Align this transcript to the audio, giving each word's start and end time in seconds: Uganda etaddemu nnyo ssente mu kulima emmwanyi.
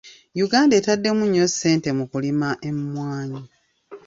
Uganda 0.45 0.73
etaddemu 0.79 1.23
nnyo 1.27 1.45
ssente 1.51 1.89
mu 1.97 2.05
kulima 2.11 2.49
emmwanyi. 2.69 3.41